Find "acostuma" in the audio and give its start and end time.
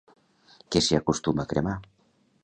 0.99-1.43